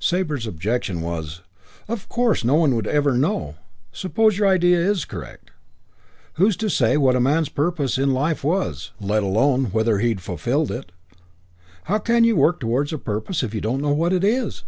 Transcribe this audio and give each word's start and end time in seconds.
Sabre's 0.00 0.48
objection 0.48 1.00
was, 1.00 1.42
"Of 1.86 2.08
course 2.08 2.42
no 2.42 2.56
one 2.56 2.74
would 2.74 2.88
ever 2.88 3.16
know. 3.16 3.54
Suppose 3.92 4.36
your 4.36 4.48
idea's 4.48 5.04
correct, 5.04 5.52
who's 6.34 6.56
to 6.56 6.68
say 6.68 6.96
what 6.96 7.14
a 7.14 7.20
man's 7.20 7.48
purpose 7.48 7.96
in 7.96 8.12
life 8.12 8.42
was, 8.42 8.90
let 9.00 9.22
alone 9.22 9.66
whether 9.66 10.00
he'd 10.00 10.20
fulfilled 10.20 10.72
it? 10.72 10.90
How 11.84 11.98
can 12.00 12.24
you 12.24 12.34
work 12.34 12.58
towards 12.58 12.92
a 12.92 12.98
purpose 12.98 13.44
if 13.44 13.54
you 13.54 13.60
don't 13.60 13.80
know 13.80 13.92
what 13.94 14.12
it 14.12 14.24
is?" 14.24 14.64